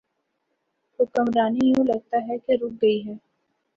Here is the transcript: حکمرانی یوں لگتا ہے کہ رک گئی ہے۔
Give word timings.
حکمرانی 0.99 1.65
یوں 1.69 1.83
لگتا 1.85 2.17
ہے 2.27 2.37
کہ 2.37 2.53
رک 2.61 2.81
گئی 2.81 2.99
ہے۔ 3.07 3.15